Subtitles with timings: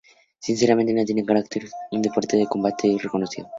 [0.39, 3.47] Sinceramente, no tenía carácter para un deporte de combate", reconoció.